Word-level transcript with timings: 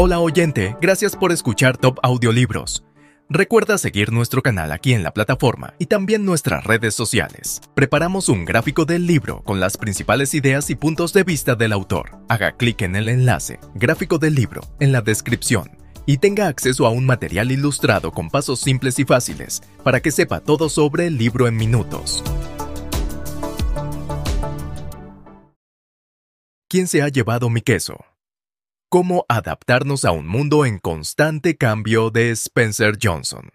Hola 0.00 0.20
oyente, 0.20 0.76
gracias 0.80 1.16
por 1.16 1.32
escuchar 1.32 1.76
Top 1.76 1.98
Audiolibros. 2.04 2.84
Recuerda 3.28 3.78
seguir 3.78 4.12
nuestro 4.12 4.42
canal 4.42 4.70
aquí 4.70 4.92
en 4.92 5.02
la 5.02 5.12
plataforma 5.12 5.74
y 5.76 5.86
también 5.86 6.24
nuestras 6.24 6.62
redes 6.62 6.94
sociales. 6.94 7.60
Preparamos 7.74 8.28
un 8.28 8.44
gráfico 8.44 8.84
del 8.84 9.08
libro 9.08 9.42
con 9.42 9.58
las 9.58 9.76
principales 9.76 10.34
ideas 10.34 10.70
y 10.70 10.76
puntos 10.76 11.12
de 11.14 11.24
vista 11.24 11.56
del 11.56 11.72
autor. 11.72 12.12
Haga 12.28 12.52
clic 12.52 12.82
en 12.82 12.94
el 12.94 13.08
enlace, 13.08 13.58
gráfico 13.74 14.18
del 14.18 14.36
libro, 14.36 14.60
en 14.78 14.92
la 14.92 15.00
descripción 15.00 15.76
y 16.06 16.18
tenga 16.18 16.46
acceso 16.46 16.86
a 16.86 16.90
un 16.90 17.04
material 17.04 17.50
ilustrado 17.50 18.12
con 18.12 18.30
pasos 18.30 18.60
simples 18.60 19.00
y 19.00 19.04
fáciles 19.04 19.62
para 19.82 19.98
que 19.98 20.12
sepa 20.12 20.38
todo 20.38 20.68
sobre 20.68 21.08
el 21.08 21.18
libro 21.18 21.48
en 21.48 21.56
minutos. 21.56 22.22
¿Quién 26.68 26.86
se 26.86 27.02
ha 27.02 27.08
llevado 27.08 27.50
mi 27.50 27.62
queso? 27.62 27.96
Cómo 28.90 29.26
adaptarnos 29.28 30.06
a 30.06 30.12
un 30.12 30.26
mundo 30.26 30.64
en 30.64 30.78
constante 30.78 31.58
cambio 31.58 32.08
de 32.08 32.30
Spencer 32.30 32.96
Johnson. 32.98 33.50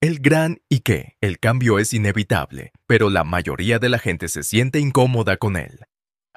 El 0.00 0.20
gran 0.20 0.60
y 0.68 0.82
que 0.82 1.16
el 1.20 1.40
cambio 1.40 1.80
es 1.80 1.92
inevitable, 1.92 2.70
pero 2.86 3.10
la 3.10 3.24
mayoría 3.24 3.80
de 3.80 3.88
la 3.88 3.98
gente 3.98 4.28
se 4.28 4.44
siente 4.44 4.78
incómoda 4.78 5.38
con 5.38 5.56
él. 5.56 5.80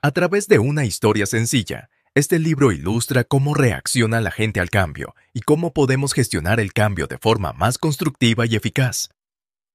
A 0.02 0.10
través 0.10 0.48
de 0.48 0.58
una 0.58 0.84
historia 0.84 1.28
sencilla, 1.28 1.90
este 2.16 2.40
libro 2.40 2.72
ilustra 2.72 3.24
cómo 3.24 3.54
reacciona 3.54 4.20
la 4.20 4.32
gente 4.32 4.62
al 4.62 4.72
cambio 4.72 5.14
y 5.32 5.42
cómo 5.42 5.72
podemos 5.72 6.14
gestionar 6.14 6.60
el 6.60 6.74
cambio 6.74 7.06
de 7.06 7.20
forma 7.20 7.54
más 7.54 7.78
constructiva 7.78 8.48
y 8.48 8.56
eficaz. 8.56 9.12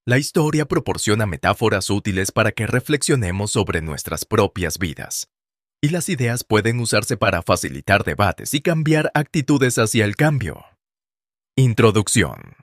La 0.05 0.19
historia 0.19 0.67
proporciona 0.67 1.27
metáforas 1.27 1.91
útiles 1.91 2.33
para 2.33 2.51
que 2.51 2.67
reflexionemos 2.67 3.53
sobre 3.53 3.83
nuestras 3.83 4.25
propias 4.25 4.79
vidas 4.79 5.29
y 5.83 5.89
las 5.89 6.09
ideas 6.09 6.45
pueden 6.45 6.79
usarse 6.79 7.17
para 7.17 7.43
facilitar 7.43 8.05
debates 8.05 8.55
y 8.55 8.61
cambiar 8.61 9.11
actitudes 9.15 9.79
hacia 9.79 10.05
el 10.05 10.15
cambio. 10.15 10.65
Introducción. 11.57 12.55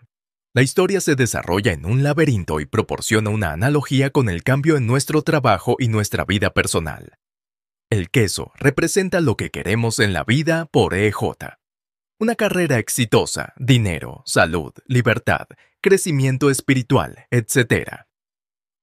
La 0.55 0.62
historia 0.62 1.02
se 1.02 1.16
desarrolla 1.16 1.74
en 1.74 1.85
un 1.85 2.02
laberinto 2.02 2.62
y 2.62 2.66
proporciona 2.66 3.30
una 3.30 3.52
analogía 3.52 4.10
con 4.10 4.30
el 4.30 4.43
cambio 4.43 4.77
en 4.77 4.88
nuestro 4.88 5.21
trabajo 5.21 5.76
y 5.80 5.90
nuestra 5.90 6.24
vida 6.24 6.52
personal. 6.52 7.18
El 7.91 8.10
queso 8.10 8.54
representa 8.55 9.20
lo 9.20 9.36
que 9.36 9.49
queremos 9.49 9.99
en 9.99 10.13
la 10.13 10.24
vida 10.24 10.65
por 10.71 10.93
EJ. 10.93 11.20
Una 12.20 12.36
carrera 12.36 12.80
exitosa, 12.80 13.54
dinero, 13.58 14.24
salud, 14.26 14.71
libertad, 14.86 15.48
crecimiento 15.82 16.49
espiritual, 16.49 17.26
etc. 17.32 18.05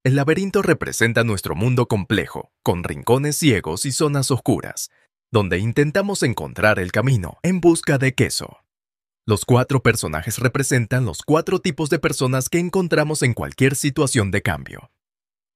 El 0.07 0.15
laberinto 0.15 0.63
representa 0.63 1.25
nuestro 1.25 1.57
mundo 1.57 1.89
complejo, 1.89 2.53
con 2.63 2.85
rincones 2.85 3.39
ciegos 3.39 3.85
y 3.87 3.91
zonas 3.91 4.31
oscuras, 4.31 4.93
donde 5.33 5.59
intentamos 5.59 6.23
encontrar 6.23 6.79
el 6.79 6.93
camino 6.93 7.39
en 7.43 7.61
busca 7.61 7.99
de 7.99 8.15
queso. 8.15 8.59
Los 9.25 9.45
cuatro 9.45 9.83
personajes 9.83 10.39
representan 10.39 11.07
los 11.07 11.23
cuatro 11.23 11.61
tipos 11.61 11.91
de 11.91 11.99
personas 11.99 12.49
que 12.49 12.61
encontramos 12.61 13.25
en 13.25 13.35
cualquier 13.35 13.75
situación 13.75 14.31
de 14.31 14.43
cambio. 14.43 14.93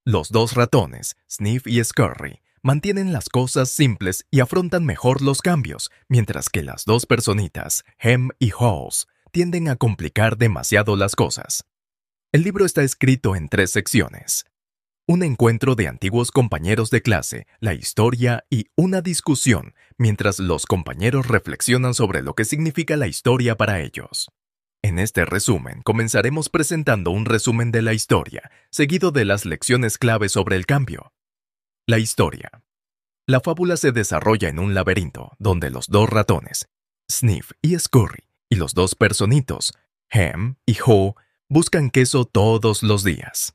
Los 0.04 0.30
dos 0.30 0.54
ratones, 0.54 1.14
Sniff 1.30 1.68
y 1.68 1.84
Scurry, 1.84 2.40
mantienen 2.60 3.12
las 3.12 3.28
cosas 3.28 3.68
simples 3.68 4.26
y 4.32 4.40
afrontan 4.40 4.84
mejor 4.84 5.22
los 5.22 5.42
cambios, 5.42 5.92
mientras 6.08 6.48
que 6.48 6.64
las 6.64 6.84
dos 6.86 7.06
personitas, 7.06 7.84
Hem 8.00 8.30
y 8.40 8.50
Halls, 8.58 9.06
tienden 9.30 9.68
a 9.68 9.76
complicar 9.76 10.36
demasiado 10.38 10.96
las 10.96 11.14
cosas. 11.14 11.69
El 12.32 12.44
libro 12.44 12.64
está 12.64 12.84
escrito 12.84 13.34
en 13.34 13.48
tres 13.48 13.72
secciones. 13.72 14.44
Un 15.08 15.24
encuentro 15.24 15.74
de 15.74 15.88
antiguos 15.88 16.30
compañeros 16.30 16.90
de 16.90 17.02
clase, 17.02 17.48
la 17.58 17.74
historia 17.74 18.44
y 18.48 18.66
una 18.76 19.00
discusión, 19.00 19.74
mientras 19.98 20.38
los 20.38 20.64
compañeros 20.66 21.26
reflexionan 21.26 21.92
sobre 21.92 22.22
lo 22.22 22.34
que 22.34 22.44
significa 22.44 22.96
la 22.96 23.08
historia 23.08 23.56
para 23.56 23.80
ellos. 23.80 24.30
En 24.80 25.00
este 25.00 25.24
resumen 25.24 25.82
comenzaremos 25.82 26.48
presentando 26.50 27.10
un 27.10 27.24
resumen 27.24 27.72
de 27.72 27.82
la 27.82 27.94
historia, 27.94 28.48
seguido 28.70 29.10
de 29.10 29.24
las 29.24 29.44
lecciones 29.44 29.98
clave 29.98 30.28
sobre 30.28 30.54
el 30.54 30.66
cambio. 30.66 31.12
La 31.88 31.98
historia. 31.98 32.62
La 33.26 33.40
fábula 33.40 33.76
se 33.76 33.90
desarrolla 33.90 34.48
en 34.48 34.60
un 34.60 34.72
laberinto 34.72 35.32
donde 35.40 35.70
los 35.70 35.88
dos 35.88 36.08
ratones, 36.08 36.68
Sniff 37.10 37.50
y 37.60 37.76
Scurry, 37.76 38.22
y 38.48 38.54
los 38.54 38.72
dos 38.72 38.94
personitos, 38.94 39.74
Hem 40.10 40.54
y 40.64 40.76
Ho, 40.86 41.16
buscan 41.50 41.90
queso 41.90 42.26
todos 42.26 42.84
los 42.84 43.02
días. 43.02 43.54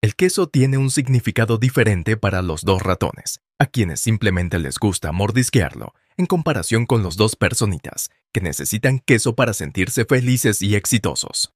El 0.00 0.16
queso 0.16 0.48
tiene 0.48 0.78
un 0.78 0.90
significado 0.90 1.58
diferente 1.58 2.16
para 2.16 2.40
los 2.40 2.64
dos 2.64 2.80
ratones, 2.80 3.40
a 3.58 3.66
quienes 3.66 4.00
simplemente 4.00 4.58
les 4.58 4.78
gusta 4.78 5.12
mordisquearlo, 5.12 5.92
en 6.16 6.24
comparación 6.24 6.86
con 6.86 7.02
los 7.02 7.18
dos 7.18 7.36
personitas, 7.36 8.08
que 8.32 8.40
necesitan 8.40 9.00
queso 9.00 9.34
para 9.34 9.52
sentirse 9.52 10.06
felices 10.06 10.62
y 10.62 10.74
exitosos. 10.74 11.52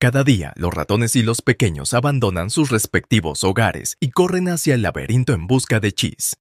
Cada 0.00 0.24
día, 0.24 0.52
los 0.56 0.74
ratones 0.74 1.14
y 1.14 1.22
los 1.22 1.42
pequeños 1.42 1.94
abandonan 1.94 2.50
sus 2.50 2.70
respectivos 2.70 3.44
hogares 3.44 3.96
y 4.00 4.10
corren 4.10 4.48
hacia 4.48 4.74
el 4.74 4.82
laberinto 4.82 5.32
en 5.32 5.46
busca 5.46 5.78
de 5.78 5.92
cheese. 5.92 6.36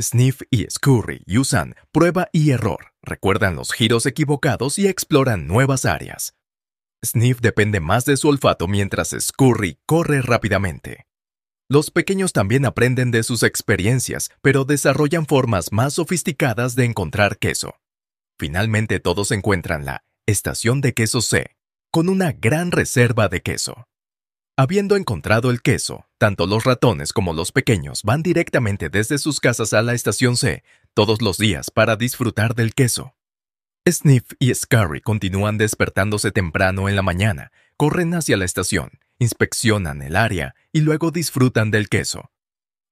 Sniff 0.00 0.40
y 0.50 0.64
Scurry 0.70 1.22
usan 1.36 1.74
prueba 1.92 2.28
y 2.32 2.50
error, 2.50 2.94
recuerdan 3.02 3.56
los 3.56 3.72
giros 3.74 4.06
equivocados 4.06 4.78
y 4.78 4.88
exploran 4.88 5.46
nuevas 5.46 5.84
áreas, 5.84 6.34
Sniff 7.04 7.40
depende 7.40 7.80
más 7.80 8.04
de 8.04 8.16
su 8.16 8.28
olfato 8.28 8.68
mientras 8.68 9.14
Scurry 9.18 9.78
corre 9.86 10.22
rápidamente. 10.22 11.06
Los 11.68 11.90
pequeños 11.90 12.32
también 12.32 12.64
aprenden 12.64 13.10
de 13.10 13.24
sus 13.24 13.42
experiencias, 13.42 14.30
pero 14.40 14.64
desarrollan 14.64 15.26
formas 15.26 15.72
más 15.72 15.94
sofisticadas 15.94 16.76
de 16.76 16.84
encontrar 16.84 17.38
queso. 17.38 17.74
Finalmente 18.38 19.00
todos 19.00 19.32
encuentran 19.32 19.84
la 19.84 20.04
estación 20.26 20.80
de 20.80 20.94
queso 20.94 21.20
C, 21.20 21.56
con 21.90 22.08
una 22.08 22.32
gran 22.32 22.70
reserva 22.70 23.28
de 23.28 23.42
queso. 23.42 23.88
Habiendo 24.56 24.96
encontrado 24.96 25.50
el 25.50 25.60
queso, 25.60 26.06
tanto 26.18 26.46
los 26.46 26.64
ratones 26.64 27.12
como 27.12 27.32
los 27.32 27.50
pequeños 27.50 28.02
van 28.04 28.22
directamente 28.22 28.88
desde 28.88 29.18
sus 29.18 29.40
casas 29.40 29.72
a 29.72 29.82
la 29.82 29.92
estación 29.92 30.36
C 30.36 30.62
todos 30.94 31.20
los 31.20 31.36
días 31.36 31.70
para 31.70 31.96
disfrutar 31.96 32.54
del 32.54 32.74
queso. 32.74 33.15
Sniff 33.88 34.32
y 34.40 34.52
Scurry 34.52 35.00
continúan 35.00 35.58
despertándose 35.58 36.32
temprano 36.32 36.88
en 36.88 36.96
la 36.96 37.02
mañana, 37.02 37.52
corren 37.76 38.14
hacia 38.14 38.36
la 38.36 38.44
estación, 38.44 38.98
inspeccionan 39.20 40.02
el 40.02 40.16
área 40.16 40.56
y 40.72 40.80
luego 40.80 41.12
disfrutan 41.12 41.70
del 41.70 41.88
queso. 41.88 42.32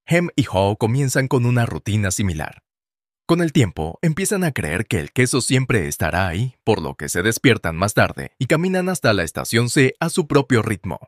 Hem 0.07 0.29
y 0.37 0.47
Ho 0.53 0.77
comienzan 0.77 1.27
con 1.27 1.47
una 1.47 1.67
rutina 1.67 2.13
similar. 2.13 2.63
Con 3.27 3.43
el 3.43 3.53
tiempo, 3.53 3.99
empiezan 4.03 4.45
a 4.45 4.53
creer 4.53 4.87
que 4.87 5.01
el 5.01 5.11
queso 5.11 5.41
siempre 5.41 5.89
estará 5.89 6.29
ahí, 6.29 6.55
por 6.63 6.81
lo 6.81 6.95
que 6.95 7.09
se 7.09 7.23
despiertan 7.23 7.75
más 7.75 7.95
tarde 7.95 8.31
y 8.39 8.47
caminan 8.47 8.89
hasta 8.89 9.13
la 9.15 9.25
estación 9.25 9.71
C 9.71 9.95
a 9.99 10.11
su 10.11 10.29
propio 10.29 10.63
ritmo. 10.63 11.01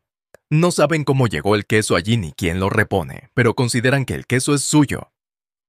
No 0.51 0.73
saben 0.73 1.05
cómo 1.05 1.29
llegó 1.29 1.55
el 1.55 1.65
queso 1.65 1.95
allí 1.95 2.17
ni 2.17 2.33
quién 2.33 2.59
lo 2.59 2.71
repone, 2.71 3.31
pero 3.35 3.55
consideran 3.55 4.05
que 4.05 4.15
el 4.15 4.27
queso 4.27 4.53
es 4.53 4.63
suyo. 4.63 5.13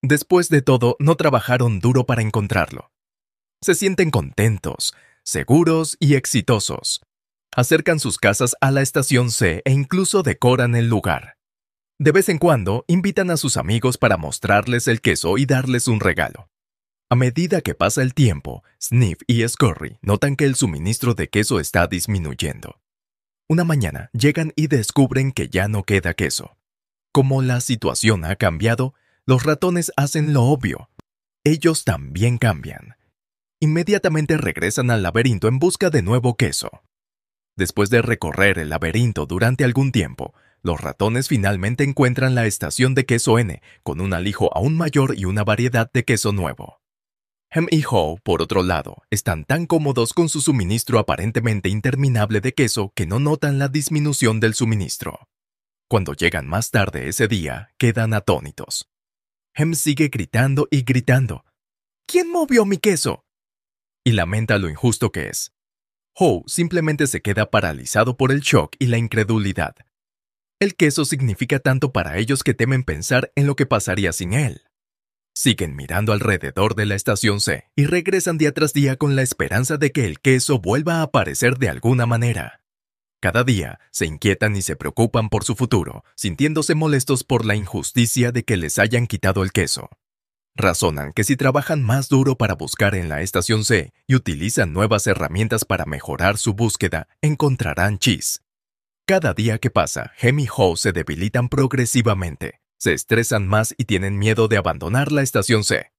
Después 0.02 0.50
de 0.50 0.64
todo, 0.64 0.96
no 0.98 1.16
trabajaron 1.16 1.80
duro 1.80 2.06
para 2.06 2.24
encontrarlo 2.24 2.90
se 3.62 3.76
sienten 3.76 4.12
contentos, 4.12 4.94
seguros 5.24 5.98
y 6.00 6.16
exitosos. 6.16 7.02
Acercan 7.56 8.00
sus 8.00 8.18
casas 8.18 8.56
a 8.62 8.72
la 8.72 8.82
estación 8.82 9.32
C 9.32 9.62
e 9.66 9.72
incluso 9.72 10.22
decoran 10.22 10.76
el 10.76 10.88
lugar. 10.88 11.38
De 12.00 12.12
vez 12.12 12.30
en 12.30 12.38
cuando 12.38 12.86
invitan 12.88 13.32
a 13.32 13.38
sus 13.38 13.58
amigos 13.58 13.98
para 13.98 14.18
mostrarles 14.18 14.88
el 14.88 15.02
queso 15.02 15.38
y 15.38 15.46
darles 15.46 15.88
un 15.88 16.00
regalo. 16.00 16.50
A 17.10 17.16
medida 17.16 17.62
que 17.62 17.74
pasa 17.74 18.04
el 18.04 18.14
tiempo, 18.14 18.64
Sniff 18.80 19.20
y 19.26 19.48
Scurry 19.48 19.98
notan 20.02 20.36
que 20.36 20.46
el 20.46 20.56
suministro 20.56 21.16
de 21.16 21.30
queso 21.30 21.60
está 21.60 21.88
disminuyendo. 21.88 22.80
Una 23.50 23.64
mañana 23.64 24.10
llegan 24.14 24.52
y 24.56 24.68
descubren 24.68 25.32
que 25.32 25.50
ya 25.50 25.68
no 25.68 25.84
queda 25.84 26.14
queso. 26.14 26.58
Como 27.14 27.42
la 27.42 27.62
situación 27.62 28.26
ha 28.26 28.36
cambiado, 28.36 28.94
los 29.26 29.44
ratones 29.44 29.92
hacen 29.96 30.34
lo 30.34 30.44
obvio. 30.44 30.90
Ellos 31.44 31.86
también 31.86 32.38
cambian 32.38 32.97
inmediatamente 33.60 34.38
regresan 34.38 34.92
al 34.92 35.04
laberinto 35.04 35.48
en 35.48 35.60
busca 35.60 35.90
de 35.90 36.02
nuevo 36.02 36.36
queso. 36.36 36.70
Después 37.56 37.90
de 37.90 38.02
recorrer 38.02 38.60
el 38.60 38.70
laberinto 38.70 39.26
durante 39.26 39.64
algún 39.64 39.92
tiempo, 39.92 40.34
los 40.62 40.80
ratones 40.80 41.28
finalmente 41.28 41.84
encuentran 41.84 42.36
la 42.36 42.46
estación 42.46 42.94
de 42.94 43.06
queso 43.06 43.40
N, 43.40 43.62
con 43.84 44.02
un 44.02 44.14
alijo 44.14 44.56
aún 44.56 44.76
mayor 44.78 45.16
y 45.18 45.26
una 45.26 45.44
variedad 45.44 45.90
de 45.92 46.04
queso 46.04 46.32
nuevo. 46.34 46.82
Hem 47.50 47.68
y 47.72 47.84
Ho, 47.90 48.18
por 48.24 48.42
otro 48.42 48.62
lado, 48.62 49.04
están 49.10 49.46
tan 49.46 49.66
cómodos 49.66 50.14
con 50.14 50.28
su 50.28 50.42
suministro 50.42 51.00
aparentemente 51.00 51.70
interminable 51.70 52.42
de 52.42 52.54
queso 52.54 52.92
que 52.94 53.08
no 53.08 53.20
notan 53.20 53.58
la 53.58 53.70
disminución 53.70 54.40
del 54.40 54.54
suministro. 54.54 55.28
Cuando 55.90 56.14
llegan 56.14 56.48
más 56.48 56.70
tarde 56.72 57.08
ese 57.08 57.30
día, 57.30 57.70
quedan 57.78 58.14
atónitos. 58.14 58.90
Hem 59.56 59.74
sigue 59.74 60.10
gritando 60.10 60.68
y 60.70 60.84
gritando. 60.84 61.46
¿Quién 62.06 62.30
movió 62.30 62.66
mi 62.66 62.78
queso? 62.78 63.24
Y 64.08 64.14
lamenta 64.14 64.58
lo 64.58 64.70
injusto 64.70 65.12
que 65.12 65.28
es. 65.28 65.52
Ho 66.16 66.46
simplemente 66.48 67.08
se 67.08 67.22
queda 67.22 67.52
paralizado 67.52 68.16
por 68.16 68.32
el 68.32 68.40
shock 68.40 68.78
y 68.80 68.86
la 68.86 68.98
incredulidad. 68.98 69.76
El 70.62 70.76
queso 70.76 71.04
significa 71.04 71.60
tanto 71.60 71.92
para 71.92 72.18
ellos 72.18 72.42
que 72.42 72.54
temen 72.54 72.86
pensar 72.86 73.34
en 73.36 73.48
lo 73.48 73.58
que 73.58 73.66
pasaría 73.66 74.14
sin 74.14 74.32
él. 74.32 74.62
Siguen 75.36 75.76
mirando 75.76 76.14
alrededor 76.14 76.76
de 76.76 76.86
la 76.86 76.96
estación 76.96 77.42
C 77.42 77.66
y 77.76 77.84
regresan 77.84 78.38
día 78.38 78.54
tras 78.54 78.72
día 78.72 78.96
con 78.96 79.18
la 79.18 79.24
esperanza 79.24 79.76
de 79.76 79.92
que 79.92 80.06
el 80.06 80.22
queso 80.22 80.60
vuelva 80.60 81.00
a 81.00 81.02
aparecer 81.02 81.58
de 81.58 81.68
alguna 81.68 82.06
manera. 82.06 82.62
Cada 83.20 83.44
día 83.44 83.82
se 83.92 84.06
inquietan 84.06 84.56
y 84.56 84.62
se 84.62 84.78
preocupan 84.78 85.28
por 85.28 85.44
su 85.44 85.58
futuro, 85.58 86.06
sintiéndose 86.16 86.76
molestos 86.76 87.26
por 87.26 87.44
la 87.44 87.58
injusticia 87.58 88.32
de 88.32 88.46
que 88.46 88.56
les 88.56 88.80
hayan 88.80 89.06
quitado 89.06 89.44
el 89.44 89.52
queso. 89.52 89.90
Razonan 90.58 91.14
que 91.14 91.24
si 91.24 91.38
trabajan 91.38 91.84
más 91.84 92.10
duro 92.10 92.36
para 92.36 92.56
buscar 92.56 92.96
en 92.96 93.10
la 93.10 93.22
estación 93.22 93.64
C 93.64 93.94
y 94.08 94.16
utilizan 94.16 94.74
nuevas 94.74 95.06
herramientas 95.06 95.66
para 95.66 95.86
mejorar 95.86 96.38
su 96.38 96.54
búsqueda, 96.54 97.08
encontrarán 97.22 98.00
cheese. 98.00 98.42
Cada 99.06 99.34
día 99.34 99.60
que 99.60 99.70
pasa, 99.70 100.12
Hem 100.20 100.40
y 100.40 100.48
Ho 100.54 100.76
se 100.76 100.92
debilitan 100.92 101.48
progresivamente, 101.48 102.60
se 102.78 102.94
estresan 102.94 103.48
más 103.48 103.74
y 103.78 103.86
tienen 103.86 104.18
miedo 104.18 104.48
de 104.48 104.58
abandonar 104.58 105.12
la 105.12 105.22
estación 105.22 105.64
C. 105.64 105.94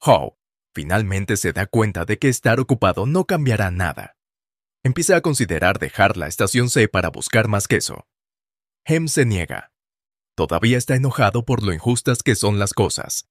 Ho 0.00 0.38
finalmente 0.72 1.36
se 1.36 1.52
da 1.52 1.66
cuenta 1.66 2.04
de 2.04 2.18
que 2.18 2.28
estar 2.28 2.60
ocupado 2.60 3.04
no 3.04 3.24
cambiará 3.24 3.72
nada. 3.72 4.16
Empieza 4.84 5.16
a 5.16 5.22
considerar 5.22 5.80
dejar 5.80 6.16
la 6.16 6.28
estación 6.28 6.70
C 6.70 6.86
para 6.86 7.10
buscar 7.10 7.48
más 7.48 7.66
queso. 7.66 8.06
Hem 8.84 9.08
se 9.08 9.26
niega. 9.26 9.72
Todavía 10.36 10.78
está 10.78 10.94
enojado 10.94 11.44
por 11.44 11.64
lo 11.64 11.72
injustas 11.72 12.22
que 12.22 12.36
son 12.36 12.60
las 12.60 12.74
cosas 12.74 13.27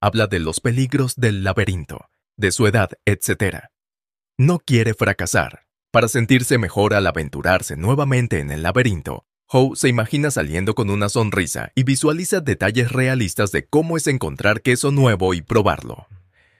habla 0.00 0.26
de 0.26 0.38
los 0.38 0.60
peligros 0.60 1.16
del 1.16 1.44
laberinto, 1.44 2.10
de 2.36 2.52
su 2.52 2.66
edad, 2.66 2.90
etc. 3.04 3.66
No 4.38 4.58
quiere 4.58 4.94
fracasar. 4.94 5.66
Para 5.90 6.08
sentirse 6.08 6.58
mejor 6.58 6.94
al 6.94 7.06
aventurarse 7.06 7.76
nuevamente 7.76 8.40
en 8.40 8.50
el 8.50 8.62
laberinto, 8.62 9.24
Howe 9.48 9.76
se 9.76 9.88
imagina 9.88 10.30
saliendo 10.30 10.74
con 10.74 10.90
una 10.90 11.08
sonrisa 11.08 11.70
y 11.74 11.84
visualiza 11.84 12.40
detalles 12.40 12.90
realistas 12.90 13.52
de 13.52 13.66
cómo 13.66 13.96
es 13.96 14.06
encontrar 14.08 14.60
queso 14.60 14.90
nuevo 14.90 15.34
y 15.34 15.42
probarlo. 15.42 16.06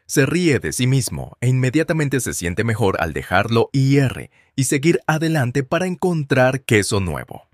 Se 0.06 0.24
ríe 0.24 0.60
de 0.60 0.72
sí 0.72 0.86
mismo 0.86 1.36
e 1.40 1.48
inmediatamente 1.48 2.20
se 2.20 2.32
siente 2.32 2.62
mejor 2.62 2.96
al 3.00 3.12
dejarlo 3.12 3.70
IR 3.72 4.30
y 4.54 4.64
seguir 4.64 5.00
adelante 5.08 5.64
para 5.64 5.86
encontrar 5.86 6.62
queso 6.62 7.00
nuevo. 7.00 7.48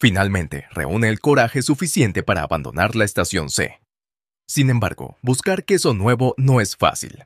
Finalmente, 0.00 0.66
reúne 0.72 1.08
el 1.08 1.20
coraje 1.20 1.62
suficiente 1.62 2.24
para 2.24 2.42
abandonar 2.42 2.96
la 2.96 3.04
estación 3.04 3.48
C. 3.48 3.80
Sin 4.46 4.70
embargo, 4.70 5.16
buscar 5.22 5.64
queso 5.64 5.94
nuevo 5.94 6.34
no 6.36 6.60
es 6.60 6.76
fácil. 6.76 7.24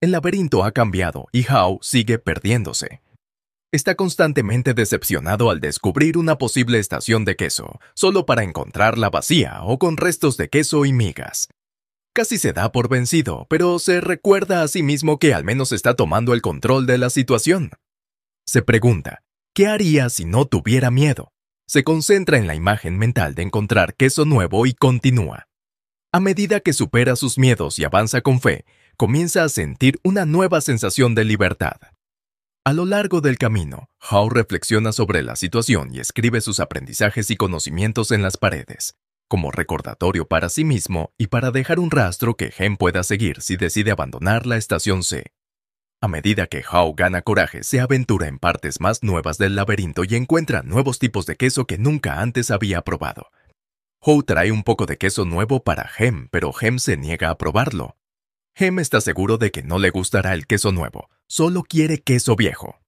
El 0.00 0.10
laberinto 0.10 0.64
ha 0.64 0.72
cambiado 0.72 1.26
y 1.32 1.46
Howe 1.46 1.78
sigue 1.80 2.18
perdiéndose. 2.18 3.00
Está 3.72 3.94
constantemente 3.94 4.74
decepcionado 4.74 5.48
al 5.48 5.60
descubrir 5.60 6.18
una 6.18 6.36
posible 6.36 6.78
estación 6.78 7.24
de 7.24 7.36
queso, 7.36 7.80
solo 7.94 8.26
para 8.26 8.42
encontrarla 8.42 9.08
vacía 9.08 9.60
o 9.62 9.78
con 9.78 9.96
restos 9.96 10.36
de 10.36 10.48
queso 10.50 10.84
y 10.84 10.92
migas. 10.92 11.48
Casi 12.14 12.36
se 12.36 12.52
da 12.52 12.72
por 12.72 12.90
vencido, 12.90 13.46
pero 13.48 13.78
se 13.78 14.02
recuerda 14.02 14.62
a 14.62 14.68
sí 14.68 14.82
mismo 14.82 15.18
que 15.18 15.32
al 15.32 15.44
menos 15.44 15.72
está 15.72 15.94
tomando 15.94 16.34
el 16.34 16.42
control 16.42 16.84
de 16.84 16.98
la 16.98 17.08
situación. 17.08 17.70
Se 18.46 18.60
pregunta, 18.60 19.22
¿qué 19.54 19.68
haría 19.68 20.10
si 20.10 20.26
no 20.26 20.44
tuviera 20.44 20.90
miedo? 20.90 21.32
Se 21.66 21.84
concentra 21.84 22.36
en 22.36 22.46
la 22.46 22.54
imagen 22.54 22.98
mental 22.98 23.34
de 23.34 23.42
encontrar 23.42 23.94
queso 23.94 24.26
nuevo 24.26 24.66
y 24.66 24.74
continúa. 24.74 25.46
A 26.14 26.20
medida 26.20 26.60
que 26.60 26.74
supera 26.74 27.16
sus 27.16 27.38
miedos 27.38 27.78
y 27.78 27.84
avanza 27.84 28.20
con 28.20 28.38
fe, 28.38 28.66
comienza 28.98 29.44
a 29.44 29.48
sentir 29.48 29.98
una 30.04 30.26
nueva 30.26 30.60
sensación 30.60 31.14
de 31.14 31.24
libertad. 31.24 31.80
A 32.66 32.74
lo 32.74 32.84
largo 32.84 33.22
del 33.22 33.38
camino, 33.38 33.88
Howe 34.10 34.28
reflexiona 34.28 34.92
sobre 34.92 35.22
la 35.22 35.36
situación 35.36 35.88
y 35.90 36.00
escribe 36.00 36.42
sus 36.42 36.60
aprendizajes 36.60 37.30
y 37.30 37.36
conocimientos 37.36 38.10
en 38.10 38.20
las 38.20 38.36
paredes, 38.36 38.94
como 39.26 39.50
recordatorio 39.50 40.28
para 40.28 40.50
sí 40.50 40.64
mismo 40.64 41.14
y 41.16 41.28
para 41.28 41.50
dejar 41.50 41.78
un 41.78 41.90
rastro 41.90 42.36
que 42.36 42.52
Hem 42.58 42.76
pueda 42.76 43.04
seguir 43.04 43.40
si 43.40 43.56
decide 43.56 43.90
abandonar 43.90 44.44
la 44.44 44.58
estación 44.58 45.04
C. 45.04 45.32
A 46.02 46.08
medida 46.08 46.46
que 46.46 46.62
Howe 46.62 46.92
gana 46.94 47.22
coraje, 47.22 47.62
se 47.62 47.80
aventura 47.80 48.28
en 48.28 48.38
partes 48.38 48.82
más 48.82 49.02
nuevas 49.02 49.38
del 49.38 49.56
laberinto 49.56 50.04
y 50.04 50.14
encuentra 50.16 50.62
nuevos 50.62 50.98
tipos 50.98 51.24
de 51.24 51.36
queso 51.36 51.64
que 51.64 51.78
nunca 51.78 52.20
antes 52.20 52.50
había 52.50 52.82
probado, 52.82 53.28
Howe 54.04 54.24
trae 54.24 54.50
un 54.50 54.64
poco 54.64 54.84
de 54.86 54.98
queso 54.98 55.24
nuevo 55.24 55.62
para 55.62 55.88
Hem, 55.96 56.26
pero 56.32 56.50
Hem 56.60 56.80
se 56.80 56.96
niega 56.96 57.30
a 57.30 57.38
probarlo. 57.38 57.94
Hem 58.56 58.80
está 58.80 59.00
seguro 59.00 59.38
de 59.38 59.52
que 59.52 59.62
no 59.62 59.78
le 59.78 59.90
gustará 59.90 60.34
el 60.34 60.48
queso 60.48 60.72
nuevo, 60.72 61.08
solo 61.28 61.62
quiere 61.62 61.98
queso 61.98 62.34
viejo. 62.34 62.80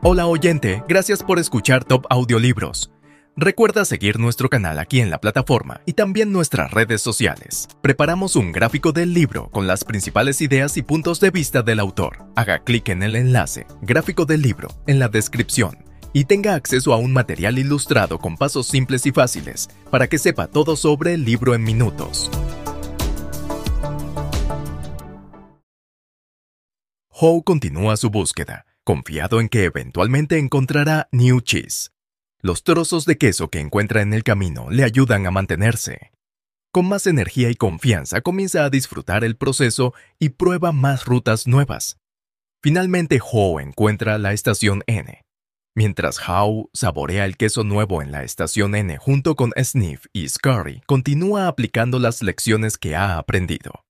Hola 0.00 0.26
oyente, 0.26 0.82
gracias 0.88 1.22
por 1.22 1.38
escuchar 1.38 1.84
Top 1.84 2.06
Audiolibros. 2.08 2.90
Recuerda 3.36 3.84
seguir 3.84 4.18
nuestro 4.18 4.48
canal 4.48 4.78
aquí 4.78 5.02
en 5.02 5.10
la 5.10 5.20
plataforma 5.20 5.82
y 5.84 5.92
también 5.92 6.32
nuestras 6.32 6.70
redes 6.70 7.02
sociales. 7.02 7.68
Preparamos 7.82 8.34
un 8.34 8.50
gráfico 8.50 8.92
del 8.92 9.12
libro 9.12 9.50
con 9.50 9.66
las 9.66 9.84
principales 9.84 10.40
ideas 10.40 10.78
y 10.78 10.82
puntos 10.82 11.20
de 11.20 11.32
vista 11.32 11.60
del 11.60 11.80
autor. 11.80 12.24
Haga 12.34 12.60
clic 12.60 12.88
en 12.88 13.02
el 13.02 13.16
enlace, 13.16 13.66
gráfico 13.82 14.24
del 14.24 14.40
libro, 14.40 14.68
en 14.86 14.98
la 14.98 15.08
descripción 15.08 15.84
y 16.14 16.24
tenga 16.24 16.54
acceso 16.54 16.94
a 16.94 16.96
un 16.96 17.12
material 17.12 17.58
ilustrado 17.58 18.18
con 18.18 18.38
pasos 18.38 18.68
simples 18.68 19.04
y 19.04 19.10
fáciles 19.12 19.68
para 19.90 20.08
que 20.08 20.16
sepa 20.16 20.46
todo 20.46 20.76
sobre 20.76 21.12
el 21.12 21.24
libro 21.24 21.54
en 21.54 21.64
minutos. 21.64 22.30
Howe 27.10 27.42
continúa 27.44 27.96
su 27.96 28.10
búsqueda, 28.10 28.64
confiado 28.84 29.40
en 29.40 29.48
que 29.48 29.64
eventualmente 29.64 30.38
encontrará 30.38 31.08
New 31.12 31.40
Cheese. 31.40 31.90
Los 32.40 32.62
trozos 32.62 33.06
de 33.06 33.18
queso 33.18 33.48
que 33.48 33.60
encuentra 33.60 34.02
en 34.02 34.12
el 34.14 34.22
camino 34.22 34.70
le 34.70 34.84
ayudan 34.84 35.26
a 35.26 35.30
mantenerse. 35.30 36.12
Con 36.70 36.86
más 36.88 37.06
energía 37.06 37.50
y 37.50 37.54
confianza 37.54 38.20
comienza 38.20 38.64
a 38.64 38.70
disfrutar 38.70 39.24
el 39.24 39.36
proceso 39.36 39.94
y 40.18 40.30
prueba 40.30 40.72
más 40.72 41.06
rutas 41.06 41.46
nuevas. 41.46 41.98
Finalmente 42.62 43.20
Howe 43.20 43.60
encuentra 43.60 44.18
la 44.18 44.32
estación 44.32 44.82
N, 44.86 45.24
Mientras 45.76 46.20
Howe 46.28 46.70
saborea 46.72 47.24
el 47.24 47.36
queso 47.36 47.64
nuevo 47.64 48.00
en 48.00 48.12
la 48.12 48.22
estación 48.22 48.76
N 48.76 48.96
junto 48.98 49.34
con 49.34 49.50
Sniff 49.60 50.06
y 50.12 50.28
Scurry, 50.28 50.82
continúa 50.86 51.48
aplicando 51.48 51.98
las 51.98 52.22
lecciones 52.22 52.78
que 52.78 52.94
ha 52.94 53.18
aprendido. 53.18 53.84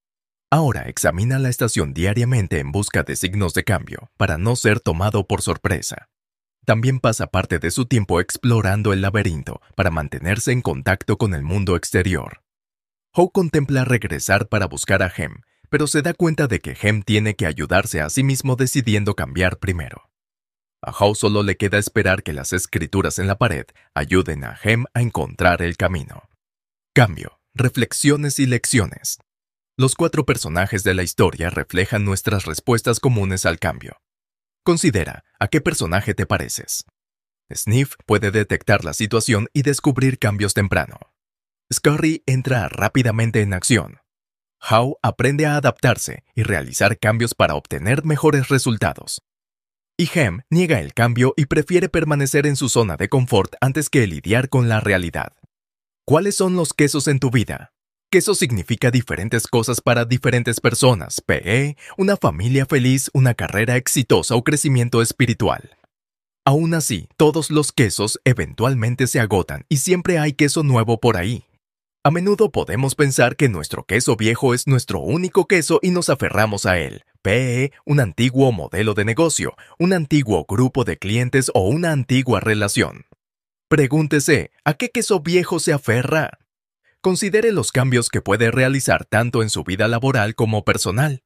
Ahora 0.50 0.88
examina 0.88 1.38
la 1.38 1.50
estación 1.50 1.92
diariamente 1.92 2.58
en 2.58 2.72
busca 2.72 3.02
de 3.02 3.16
signos 3.16 3.52
de 3.52 3.64
cambio, 3.64 4.10
para 4.16 4.38
no 4.38 4.56
ser 4.56 4.80
tomado 4.80 5.26
por 5.26 5.42
sorpresa. 5.42 6.08
También 6.64 7.00
pasa 7.00 7.26
parte 7.26 7.58
de 7.58 7.70
su 7.70 7.84
tiempo 7.84 8.18
explorando 8.18 8.94
el 8.94 9.02
laberinto 9.02 9.60
para 9.76 9.90
mantenerse 9.90 10.52
en 10.52 10.62
contacto 10.62 11.18
con 11.18 11.34
el 11.34 11.42
mundo 11.42 11.76
exterior. 11.76 12.40
Howe 13.12 13.30
contempla 13.30 13.84
regresar 13.84 14.48
para 14.48 14.66
buscar 14.66 15.02
a 15.02 15.12
Hem, 15.14 15.42
pero 15.68 15.86
se 15.86 16.00
da 16.00 16.14
cuenta 16.14 16.46
de 16.46 16.60
que 16.60 16.74
Hem 16.80 17.02
tiene 17.02 17.36
que 17.36 17.44
ayudarse 17.44 18.00
a 18.00 18.08
sí 18.08 18.22
mismo 18.22 18.56
decidiendo 18.56 19.14
cambiar 19.14 19.58
primero. 19.58 20.08
A 20.86 20.90
Howe 20.90 21.14
solo 21.14 21.42
le 21.42 21.56
queda 21.56 21.78
esperar 21.78 22.22
que 22.22 22.34
las 22.34 22.52
escrituras 22.52 23.18
en 23.18 23.26
la 23.26 23.38
pared 23.38 23.64
ayuden 23.94 24.44
a 24.44 24.58
Hem 24.62 24.84
a 24.92 25.00
encontrar 25.00 25.62
el 25.62 25.78
camino. 25.78 26.28
Cambio, 26.94 27.40
reflexiones 27.54 28.38
y 28.38 28.44
lecciones. 28.44 29.18
Los 29.78 29.94
cuatro 29.94 30.26
personajes 30.26 30.84
de 30.84 30.92
la 30.92 31.02
historia 31.02 31.48
reflejan 31.48 32.04
nuestras 32.04 32.44
respuestas 32.44 33.00
comunes 33.00 33.46
al 33.46 33.58
cambio. 33.58 33.96
Considera 34.62 35.24
a 35.40 35.48
qué 35.48 35.62
personaje 35.62 36.12
te 36.12 36.26
pareces. 36.26 36.84
Sniff 37.50 37.94
puede 38.04 38.30
detectar 38.30 38.84
la 38.84 38.92
situación 38.92 39.48
y 39.54 39.62
descubrir 39.62 40.18
cambios 40.18 40.52
temprano. 40.52 40.98
Scurry 41.72 42.22
entra 42.26 42.68
rápidamente 42.68 43.40
en 43.40 43.54
acción. 43.54 44.00
Howe 44.60 44.98
aprende 45.00 45.46
a 45.46 45.56
adaptarse 45.56 46.24
y 46.34 46.42
realizar 46.42 46.98
cambios 46.98 47.34
para 47.34 47.54
obtener 47.54 48.04
mejores 48.04 48.48
resultados. 48.48 49.22
Y 49.96 50.10
Hem 50.12 50.40
niega 50.50 50.80
el 50.80 50.92
cambio 50.92 51.34
y 51.36 51.46
prefiere 51.46 51.88
permanecer 51.88 52.48
en 52.48 52.56
su 52.56 52.68
zona 52.68 52.96
de 52.96 53.08
confort 53.08 53.54
antes 53.60 53.88
que 53.88 54.04
lidiar 54.08 54.48
con 54.48 54.68
la 54.68 54.80
realidad. 54.80 55.32
¿Cuáles 56.04 56.34
son 56.34 56.56
los 56.56 56.74
quesos 56.74 57.06
en 57.06 57.20
tu 57.20 57.30
vida? 57.30 57.70
Queso 58.10 58.34
significa 58.34 58.90
diferentes 58.90 59.46
cosas 59.46 59.80
para 59.80 60.04
diferentes 60.04 60.60
personas, 60.60 61.20
PE, 61.20 61.76
una 61.96 62.16
familia 62.16 62.66
feliz, 62.66 63.08
una 63.14 63.34
carrera 63.34 63.76
exitosa 63.76 64.34
o 64.34 64.42
crecimiento 64.42 65.00
espiritual. 65.00 65.76
Aún 66.44 66.74
así, 66.74 67.08
todos 67.16 67.50
los 67.50 67.70
quesos 67.70 68.20
eventualmente 68.24 69.06
se 69.06 69.20
agotan 69.20 69.64
y 69.68 69.76
siempre 69.76 70.18
hay 70.18 70.32
queso 70.32 70.64
nuevo 70.64 70.98
por 70.98 71.16
ahí. 71.16 71.44
A 72.02 72.10
menudo 72.10 72.50
podemos 72.50 72.96
pensar 72.96 73.36
que 73.36 73.48
nuestro 73.48 73.84
queso 73.84 74.16
viejo 74.16 74.54
es 74.54 74.66
nuestro 74.66 74.98
único 74.98 75.46
queso 75.46 75.78
y 75.82 75.90
nos 75.90 76.10
aferramos 76.10 76.66
a 76.66 76.78
él. 76.78 77.04
PE, 77.24 77.72
un 77.86 78.00
antiguo 78.00 78.52
modelo 78.52 78.92
de 78.92 79.06
negocio, 79.06 79.54
un 79.78 79.94
antiguo 79.94 80.44
grupo 80.46 80.84
de 80.84 80.98
clientes 80.98 81.50
o 81.54 81.66
una 81.66 81.90
antigua 81.90 82.38
relación. 82.40 83.06
Pregúntese, 83.68 84.50
¿a 84.62 84.74
qué 84.74 84.90
queso 84.90 85.20
viejo 85.20 85.58
se 85.58 85.72
aferra? 85.72 86.38
Considere 87.00 87.50
los 87.50 87.72
cambios 87.72 88.10
que 88.10 88.20
puede 88.20 88.50
realizar 88.50 89.06
tanto 89.06 89.42
en 89.42 89.48
su 89.48 89.64
vida 89.64 89.88
laboral 89.88 90.34
como 90.34 90.66
personal. 90.66 91.22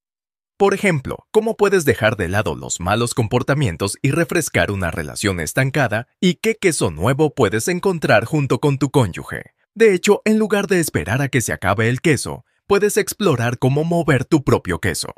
Por 0.57 0.73
ejemplo, 0.73 1.27
¿cómo 1.33 1.57
puedes 1.57 1.85
dejar 1.85 2.17
de 2.17 2.29
lado 2.29 2.55
los 2.55 2.79
malos 2.79 3.13
comportamientos 3.13 3.99
y 4.01 4.13
refrescar 4.13 4.71
una 4.71 4.93
relación 4.93 5.41
estancada? 5.41 6.07
¿Y 6.21 6.35
qué 6.35 6.55
queso 6.55 6.93
nuevo 6.93 7.35
puedes 7.35 7.67
encontrar 7.67 8.25
junto 8.25 8.61
con 8.61 8.79
tu 8.79 8.91
cónyuge? 8.91 9.51
De 9.75 9.95
hecho, 9.95 10.23
en 10.25 10.39
lugar 10.39 10.69
de 10.69 10.79
esperar 10.79 11.23
a 11.23 11.29
que 11.29 11.41
se 11.41 11.53
acabe 11.53 11.89
el 11.89 12.01
queso, 12.01 12.45
puedes 12.69 12.97
explorar 12.97 13.59
cómo 13.59 13.83
mover 13.83 14.25
tu 14.25 14.45
propio 14.45 14.79
queso. 14.79 15.13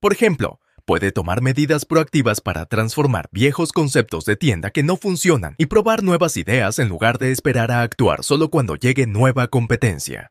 Por 0.00 0.12
ejemplo, 0.12 0.60
puede 0.84 1.10
tomar 1.10 1.42
medidas 1.42 1.84
proactivas 1.84 2.40
para 2.40 2.66
transformar 2.66 3.28
viejos 3.32 3.72
conceptos 3.72 4.24
de 4.24 4.36
tienda 4.36 4.70
que 4.70 4.82
no 4.82 4.96
funcionan 4.96 5.54
y 5.58 5.66
probar 5.66 6.02
nuevas 6.02 6.36
ideas 6.36 6.78
en 6.78 6.88
lugar 6.88 7.18
de 7.18 7.32
esperar 7.32 7.72
a 7.72 7.82
actuar 7.82 8.22
solo 8.22 8.50
cuando 8.50 8.76
llegue 8.76 9.06
nueva 9.06 9.48
competencia. 9.48 10.30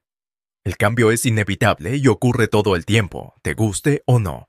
El 0.63 0.77
cambio 0.77 1.11
es 1.11 1.25
inevitable 1.25 1.97
y 1.97 2.07
ocurre 2.07 2.47
todo 2.47 2.75
el 2.75 2.85
tiempo, 2.85 3.35
te 3.41 3.53
guste 3.53 4.01
o 4.05 4.19
no. 4.19 4.47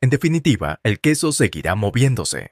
En 0.00 0.10
definitiva, 0.10 0.80
el 0.82 1.00
queso 1.00 1.32
seguirá 1.32 1.74
moviéndose. 1.74 2.50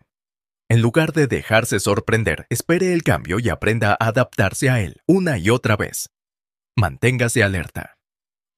En 0.69 0.83
lugar 0.83 1.13
de 1.13 1.27
dejarse 1.27 1.81
sorprender, 1.81 2.47
espere 2.49 2.93
el 2.93 3.03
cambio 3.03 3.39
y 3.41 3.49
aprenda 3.49 3.93
a 3.99 4.09
adaptarse 4.09 4.71
a 4.71 4.81
él 4.81 5.01
una 5.07 5.39
y 5.39 5.51
otra 5.51 5.77
vez. 5.77 6.11
Manténgase 6.77 7.43
alerta. 7.43 8.00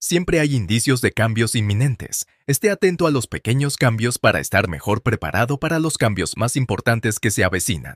Siempre 0.04 0.40
hay 0.40 0.56
indicios 0.56 1.00
de 1.00 1.12
cambios 1.12 1.54
inminentes. 1.54 2.26
Esté 2.49 2.71
atento 2.71 3.06
a 3.06 3.12
los 3.12 3.28
pequeños 3.28 3.76
cambios 3.76 4.18
para 4.18 4.40
estar 4.40 4.68
mejor 4.68 5.04
preparado 5.04 5.61
para 5.61 5.78
los 5.78 5.97
cambios 5.97 6.37
más 6.37 6.56
importantes 6.56 7.21
que 7.21 7.30
se 7.30 7.44
avecinan. 7.44 7.94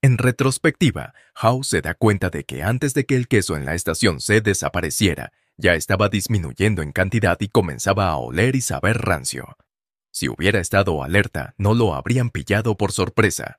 En 0.00 0.16
retrospectiva, 0.16 1.12
Howe 1.42 1.64
se 1.64 1.80
da 1.80 1.94
cuenta 1.94 2.30
de 2.30 2.44
que 2.44 2.62
antes 2.62 2.94
de 2.94 3.04
que 3.04 3.16
el 3.16 3.26
queso 3.26 3.56
en 3.56 3.64
la 3.64 3.74
estación 3.74 4.20
se 4.20 4.42
desapareciera, 4.42 5.32
ya 5.56 5.74
estaba 5.74 6.08
disminuyendo 6.08 6.82
en 6.82 6.92
cantidad 6.92 7.36
y 7.40 7.48
comenzaba 7.48 8.10
a 8.10 8.16
oler 8.16 8.54
y 8.54 8.60
saber 8.60 8.98
rancio. 8.98 9.56
Si 10.12 10.28
hubiera 10.28 10.60
estado 10.60 11.02
alerta, 11.02 11.56
no 11.58 11.74
lo 11.74 11.94
habrían 11.94 12.30
pillado 12.30 12.76
por 12.76 12.92
sorpresa. 12.92 13.58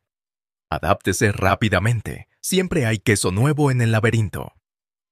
Adáptese 0.69 1.33
rápidamente. 1.33 2.29
Siempre 2.39 2.85
hay 2.85 2.99
queso 2.99 3.31
nuevo 3.31 3.69
en 3.69 3.81
el 3.81 3.91
laberinto. 3.91 4.53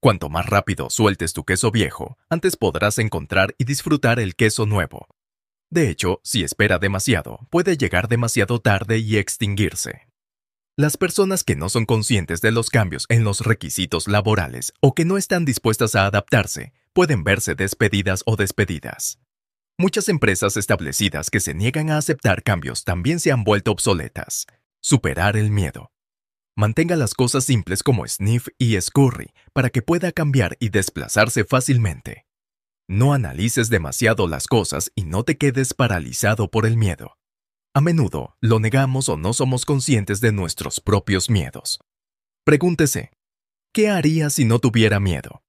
Cuanto 0.04 0.28
más 0.28 0.48
rápido 0.48 0.90
sueltes 0.90 1.32
tu 1.32 1.46
queso 1.46 1.72
viejo, 1.72 2.18
antes 2.30 2.58
podrás 2.58 2.98
encontrar 2.98 3.56
y 3.58 3.64
disfrutar 3.64 4.20
el 4.20 4.36
queso 4.36 4.66
nuevo. 4.66 5.08
De 5.70 5.90
hecho, 5.90 6.20
si 6.26 6.44
espera 6.44 6.78
demasiado, 6.78 7.48
puede 7.50 7.78
llegar 7.78 8.10
demasiado 8.10 8.60
tarde 8.60 8.98
y 8.98 9.16
extinguirse. 9.16 10.10
Las 10.76 10.98
personas 10.98 11.46
que 11.46 11.56
no 11.56 11.70
son 11.70 11.86
conscientes 11.86 12.42
de 12.42 12.52
los 12.52 12.70
cambios 12.70 13.06
en 13.08 13.24
los 13.24 13.46
requisitos 13.46 14.10
laborales 14.10 14.74
o 14.82 14.94
que 14.94 15.06
no 15.06 15.18
están 15.18 15.46
dispuestas 15.46 15.96
a 15.96 16.06
adaptarse 16.06 16.74
pueden 16.92 17.24
verse 17.24 17.56
despedidas 17.56 18.24
o 18.26 18.36
despedidas. 18.36 19.20
Muchas 19.78 20.10
empresas 20.10 20.58
establecidas 20.58 21.30
que 21.30 21.40
se 21.40 21.54
niegan 21.54 21.92
a 21.92 21.98
aceptar 21.98 22.44
cambios 22.44 22.84
también 22.84 23.22
se 23.22 23.32
han 23.32 23.46
vuelto 23.46 23.72
obsoletas. 23.72 24.48
Superar 24.82 25.38
el 25.38 25.50
miedo. 25.50 25.93
Mantenga 26.56 26.96
las 26.96 27.16
cosas 27.16 27.46
simples 27.46 27.82
como 27.82 28.08
Sniff 28.08 28.48
y 28.60 28.80
Scurry 28.80 29.32
para 29.54 29.72
que 29.72 29.82
pueda 29.82 30.12
cambiar 30.12 30.56
y 30.60 30.70
desplazarse 30.70 31.46
fácilmente. 31.46 32.28
No 32.88 33.14
analices 33.14 33.70
demasiado 33.70 34.28
las 34.28 34.48
cosas 34.48 34.92
y 34.94 35.06
no 35.06 35.24
te 35.24 35.38
quedes 35.38 35.74
paralizado 35.74 36.52
por 36.52 36.68
el 36.68 36.78
miedo. 36.78 37.18
A 37.74 37.82
menudo 37.82 38.38
lo 38.40 38.60
negamos 38.60 39.10
o 39.10 39.18
no 39.18 39.34
somos 39.34 39.66
conscientes 39.66 40.22
de 40.22 40.32
nuestros 40.32 40.80
propios 40.80 41.28
miedos. 41.28 41.80
Pregúntese, 42.46 43.12
¿qué 43.74 43.90
haría 43.90 44.30
si 44.30 44.46
no 44.46 44.60
tuviera 44.60 45.00
miedo? 45.00 45.42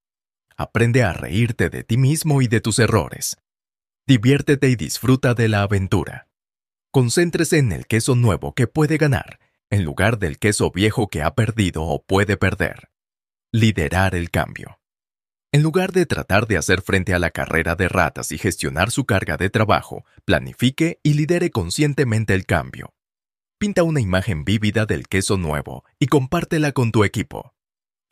Aprende 0.56 1.02
a 1.02 1.12
reírte 1.12 1.68
de 1.68 1.84
ti 1.84 1.98
mismo 1.98 2.40
y 2.40 2.48
de 2.48 2.62
tus 2.62 2.78
errores. 2.78 3.36
Diviértete 4.06 4.70
y 4.70 4.76
disfruta 4.76 5.34
de 5.34 5.48
la 5.48 5.62
aventura. 5.62 6.28
Concéntrese 6.92 7.58
en 7.58 7.72
el 7.72 7.86
queso 7.86 8.14
nuevo 8.14 8.54
que 8.54 8.68
puede 8.68 8.96
ganar 8.96 9.38
en 9.74 9.84
lugar 9.84 10.20
del 10.20 10.38
queso 10.38 10.70
viejo 10.70 11.08
que 11.08 11.20
ha 11.20 11.34
perdido 11.34 11.82
o 11.82 12.00
puede 12.00 12.36
perder. 12.36 12.90
Liderar 13.52 14.14
el 14.14 14.30
cambio. 14.30 14.78
En 15.52 15.62
lugar 15.62 15.90
de 15.90 16.06
tratar 16.06 16.46
de 16.46 16.56
hacer 16.56 16.80
frente 16.80 17.12
a 17.12 17.18
la 17.18 17.30
carrera 17.30 17.74
de 17.74 17.88
ratas 17.88 18.30
y 18.30 18.38
gestionar 18.38 18.92
su 18.92 19.04
carga 19.04 19.36
de 19.36 19.50
trabajo, 19.50 20.04
planifique 20.24 21.00
y 21.02 21.14
lidere 21.14 21.50
conscientemente 21.50 22.34
el 22.34 22.46
cambio. 22.46 22.94
Pinta 23.58 23.82
una 23.82 24.00
imagen 24.00 24.44
vívida 24.44 24.86
del 24.86 25.08
queso 25.08 25.38
nuevo 25.38 25.84
y 25.98 26.06
compártela 26.06 26.70
con 26.70 26.92
tu 26.92 27.02
equipo. 27.02 27.52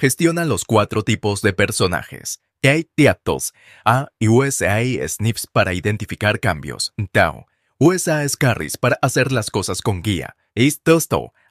Gestiona 0.00 0.44
los 0.44 0.64
cuatro 0.64 1.04
tipos 1.04 1.42
de 1.42 1.52
personajes. 1.52 2.40
A-Teatles, 2.64 3.52
A 3.84 4.08
y 4.18 4.26
USA 4.26 4.82
Sniffs 5.06 5.46
para 5.46 5.74
identificar 5.74 6.40
cambios, 6.40 6.92
Tao, 7.12 7.46
USA 7.78 8.28
Scarris 8.28 8.76
para 8.76 8.98
hacer 9.00 9.30
las 9.30 9.50
cosas 9.50 9.80
con 9.80 10.02
guía, 10.02 10.36
East 10.54 10.86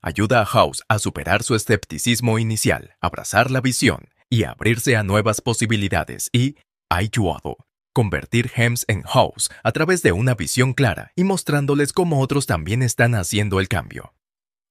ayuda 0.04 0.42
a 0.42 0.46
House 0.46 0.84
a 0.88 1.00
superar 1.00 1.42
su 1.42 1.56
escepticismo 1.56 2.38
inicial, 2.38 2.96
abrazar 3.02 3.50
la 3.50 3.60
visión 3.60 4.10
y 4.30 4.44
abrirse 4.44 4.96
a 4.96 5.02
nuevas 5.02 5.42
posibilidades 5.42 6.30
y 6.32 6.56
ayudado 6.90 7.58
convertir 7.94 8.52
Hems 8.56 8.86
en 8.88 9.02
House 9.02 9.50
a 9.64 9.72
través 9.72 10.02
de 10.02 10.12
una 10.12 10.36
visión 10.36 10.74
clara 10.74 11.12
y 11.16 11.24
mostrándoles 11.24 11.94
cómo 11.94 12.22
otros 12.22 12.46
también 12.46 12.84
están 12.84 13.16
haciendo 13.16 13.60
el 13.60 13.68
cambio. 13.68 14.14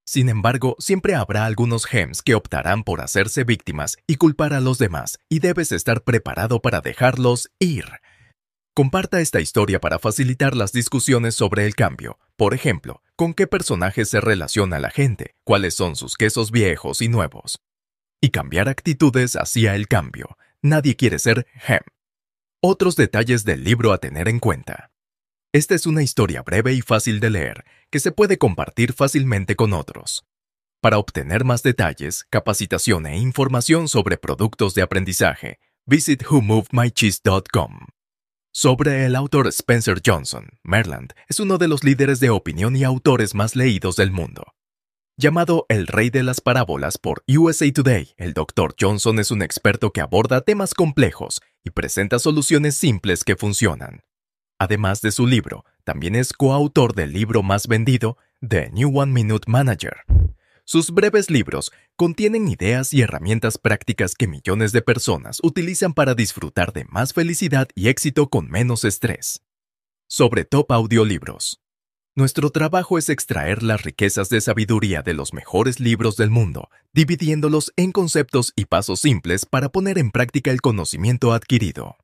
Sin 0.06 0.28
embargo, 0.28 0.76
siempre 0.78 1.14
habrá 1.14 1.44
algunos 1.44 1.92
Hems 1.92 2.22
que 2.22 2.34
optarán 2.34 2.82
por 2.84 3.00
hacerse 3.00 3.44
víctimas 3.44 3.98
y 4.06 4.16
culpar 4.16 4.54
a 4.54 4.60
los 4.60 4.78
demás, 4.78 5.18
y 5.28 5.40
debes 5.40 5.70
estar 5.70 6.02
preparado 6.02 6.60
para 6.62 6.80
dejarlos 6.80 7.50
ir. 7.58 7.84
Comparta 8.74 9.20
esta 9.20 9.40
historia 9.40 9.80
para 9.80 9.98
facilitar 9.98 10.56
las 10.56 10.72
discusiones 10.72 11.34
sobre 11.34 11.66
el 11.66 11.74
cambio. 11.74 12.18
Por 12.36 12.54
ejemplo, 12.54 13.02
¿con 13.20 13.34
qué 13.34 13.46
personajes 13.46 14.08
se 14.08 14.18
relaciona 14.18 14.78
la 14.78 14.88
gente? 14.88 15.34
¿Cuáles 15.44 15.74
son 15.74 15.94
sus 15.94 16.16
quesos 16.16 16.50
viejos 16.50 17.02
y 17.02 17.08
nuevos? 17.08 17.58
Y 18.18 18.30
cambiar 18.30 18.70
actitudes 18.70 19.36
hacia 19.36 19.74
el 19.74 19.88
cambio. 19.88 20.38
Nadie 20.62 20.96
quiere 20.96 21.18
ser 21.18 21.46
Hem. 21.68 21.82
Otros 22.62 22.96
detalles 22.96 23.44
del 23.44 23.62
libro 23.62 23.92
a 23.92 23.98
tener 23.98 24.26
en 24.26 24.38
cuenta. 24.38 24.90
Esta 25.52 25.74
es 25.74 25.84
una 25.84 26.02
historia 26.02 26.40
breve 26.40 26.72
y 26.72 26.80
fácil 26.80 27.20
de 27.20 27.28
leer, 27.28 27.66
que 27.90 28.00
se 28.00 28.10
puede 28.10 28.38
compartir 28.38 28.94
fácilmente 28.94 29.54
con 29.54 29.74
otros. 29.74 30.24
Para 30.80 30.96
obtener 30.96 31.44
más 31.44 31.62
detalles, 31.62 32.24
capacitación 32.30 33.04
e 33.04 33.18
información 33.18 33.88
sobre 33.88 34.16
productos 34.16 34.72
de 34.72 34.80
aprendizaje, 34.80 35.58
visit 35.84 36.24
whomovemycheese.com. 36.26 37.80
Sobre 38.52 39.06
el 39.06 39.14
autor 39.14 39.46
Spencer 39.46 40.02
Johnson, 40.04 40.48
Merland 40.64 41.12
es 41.28 41.38
uno 41.38 41.56
de 41.56 41.68
los 41.68 41.84
líderes 41.84 42.18
de 42.18 42.30
opinión 42.30 42.74
y 42.74 42.82
autores 42.82 43.32
más 43.32 43.54
leídos 43.54 43.94
del 43.94 44.10
mundo. 44.10 44.54
Llamado 45.16 45.66
el 45.68 45.86
rey 45.86 46.10
de 46.10 46.24
las 46.24 46.40
parábolas 46.40 46.98
por 46.98 47.22
USA 47.28 47.72
Today, 47.72 48.12
el 48.16 48.34
Dr. 48.34 48.74
Johnson 48.78 49.20
es 49.20 49.30
un 49.30 49.42
experto 49.42 49.92
que 49.92 50.00
aborda 50.00 50.40
temas 50.40 50.74
complejos 50.74 51.40
y 51.62 51.70
presenta 51.70 52.18
soluciones 52.18 52.76
simples 52.76 53.22
que 53.22 53.36
funcionan. 53.36 54.02
Además 54.58 55.00
de 55.00 55.12
su 55.12 55.28
libro, 55.28 55.64
también 55.84 56.16
es 56.16 56.32
coautor 56.32 56.96
del 56.96 57.12
libro 57.12 57.44
más 57.44 57.68
vendido, 57.68 58.18
The 58.46 58.70
New 58.72 58.98
One 58.98 59.12
Minute 59.12 59.48
Manager, 59.48 59.98
sus 60.70 60.92
breves 60.92 61.30
libros 61.30 61.72
contienen 61.96 62.46
ideas 62.46 62.94
y 62.94 63.00
herramientas 63.00 63.58
prácticas 63.58 64.14
que 64.14 64.28
millones 64.28 64.70
de 64.70 64.82
personas 64.82 65.40
utilizan 65.42 65.94
para 65.94 66.14
disfrutar 66.14 66.72
de 66.72 66.84
más 66.84 67.12
felicidad 67.12 67.68
y 67.74 67.88
éxito 67.88 68.28
con 68.28 68.48
menos 68.48 68.84
estrés. 68.84 69.42
Sobre 70.08 70.44
Top 70.44 70.70
Audiolibros. 70.70 71.60
Nuestro 72.14 72.50
trabajo 72.50 72.98
es 72.98 73.08
extraer 73.08 73.64
las 73.64 73.82
riquezas 73.82 74.28
de 74.28 74.40
sabiduría 74.40 75.02
de 75.02 75.14
los 75.14 75.34
mejores 75.34 75.80
libros 75.80 76.16
del 76.16 76.30
mundo, 76.30 76.68
dividiéndolos 76.92 77.72
en 77.74 77.90
conceptos 77.90 78.52
y 78.54 78.66
pasos 78.66 79.00
simples 79.00 79.46
para 79.46 79.70
poner 79.70 79.98
en 79.98 80.12
práctica 80.12 80.52
el 80.52 80.60
conocimiento 80.60 81.32
adquirido 81.32 81.96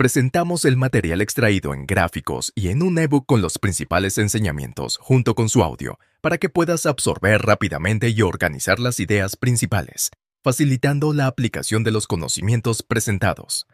presentamos 0.00 0.64
el 0.64 0.78
material 0.78 1.20
extraído 1.20 1.74
en 1.74 1.84
gráficos 1.84 2.52
y 2.54 2.68
en 2.68 2.82
un 2.82 2.98
ebook 2.98 3.26
con 3.26 3.42
los 3.42 3.58
principales 3.58 4.16
enseñamientos 4.16 4.96
junto 4.96 5.34
con 5.34 5.50
su 5.50 5.62
audio 5.62 5.98
para 6.22 6.38
que 6.38 6.48
puedas 6.48 6.86
absorber 6.86 7.42
rápidamente 7.42 8.08
y 8.08 8.22
organizar 8.22 8.80
las 8.80 8.98
ideas 8.98 9.36
principales, 9.36 10.10
facilitando 10.42 11.12
la 11.12 11.26
aplicación 11.26 11.84
de 11.84 11.90
los 11.90 12.06
conocimientos 12.06 12.82
presentados. 12.82 13.66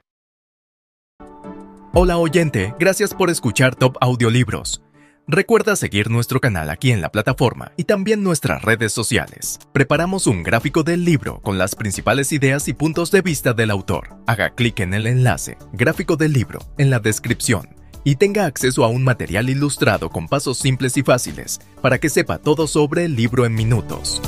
Hola 1.95 2.18
oyente, 2.18 2.75
gracias 2.76 3.14
por 3.14 3.30
escuchar 3.30 3.76
Top 3.76 3.97
Audiolibros. 4.00 4.83
Recuerda 5.28 5.75
seguir 5.75 6.09
nuestro 6.09 6.38
canal 6.38 6.71
aquí 6.71 6.92
en 6.92 7.00
la 7.00 7.11
plataforma 7.11 7.73
y 7.76 7.83
también 7.83 8.23
nuestras 8.23 8.62
redes 8.62 8.92
sociales. 8.92 9.59
Preparamos 9.73 10.28
un 10.28 10.45
gráfico 10.45 10.85
del 10.85 11.04
libro 11.04 11.40
con 11.40 11.59
las 11.59 11.75
principales 11.75 12.30
ideas 12.30 12.68
y 12.68 12.75
puntos 12.75 13.11
de 13.11 13.23
vista 13.23 13.52
del 13.52 13.73
autor. 13.73 14.11
Haga 14.28 14.50
clic 14.50 14.78
en 14.78 14.95
el 14.95 15.09
enlace, 15.09 15.59
gráfico 15.73 16.16
del 16.16 16.33
libro, 16.33 16.61
en 16.78 16.90
la 16.90 17.00
descripción 17.00 17.68
y 18.04 18.14
tenga 18.14 18.47
acceso 18.47 18.85
a 18.85 18.88
un 18.88 19.02
material 19.02 19.50
ilustrado 19.50 20.11
con 20.11 20.28
pasos 20.28 20.59
simples 20.59 20.97
y 20.97 21.02
fáciles 21.02 21.59
para 21.83 21.99
que 21.99 22.09
sepa 22.09 22.38
todo 22.38 22.68
sobre 22.68 23.04
el 23.04 23.16
libro 23.16 23.47
en 23.47 23.54
minutos. 23.54 24.23